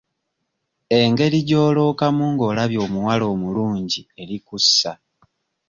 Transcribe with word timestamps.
Engeri 0.99 1.39
gy'olookamu 1.47 2.23
ng'olabye 2.33 2.79
omuwala 2.85 3.25
omulungi 3.33 4.01
eri 4.21 4.37
kussa. 4.47 4.91